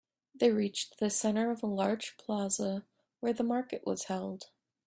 They 0.33 0.49
reached 0.49 0.97
the 0.97 1.11
center 1.11 1.51
of 1.51 1.61
a 1.61 1.67
large 1.67 2.17
plaza 2.17 2.87
where 3.19 3.33
the 3.33 3.43
market 3.43 3.85
was 3.85 4.05
held. 4.05 4.49